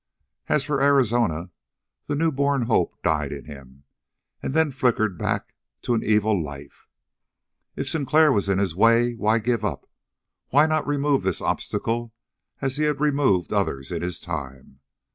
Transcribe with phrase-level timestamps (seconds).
[0.49, 1.51] As for Arizona,
[2.07, 3.83] the newborn hope died in him,
[4.41, 6.87] and then flickered back to an evil life.
[7.75, 9.87] If Sinclair was in his way, why give up?
[10.49, 12.15] Why not remove this obstacle
[12.63, 14.79] as he had removed others in his time.